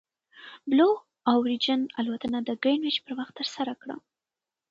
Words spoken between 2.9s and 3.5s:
پر وخت